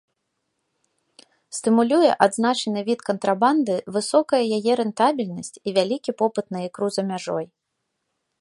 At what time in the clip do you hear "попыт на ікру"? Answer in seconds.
6.23-6.87